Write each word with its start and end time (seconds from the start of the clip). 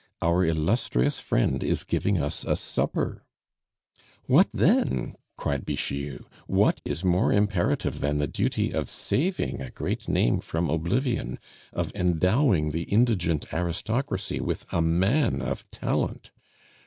Our 0.19 0.43
illustrious 0.43 1.19
friend 1.19 1.63
is 1.63 1.83
giving 1.83 2.19
us 2.19 2.43
a 2.43 2.55
supper." 2.55 3.23
"What 4.25 4.47
then!" 4.51 5.13
cried 5.37 5.63
Bixiou; 5.63 6.25
"what 6.47 6.81
is 6.83 7.03
more 7.03 7.31
imperative 7.31 7.99
than 7.99 8.17
the 8.17 8.25
duty 8.25 8.71
of 8.73 8.89
saving 8.89 9.61
a 9.61 9.69
great 9.69 10.07
name 10.09 10.39
from 10.39 10.71
oblivion, 10.71 11.37
of 11.71 11.91
endowing 11.95 12.71
the 12.71 12.85
indigent 12.85 13.53
aristocracy 13.53 14.39
with 14.41 14.65
a 14.73 14.81
man 14.81 15.39
of 15.39 15.69
talent? 15.69 16.31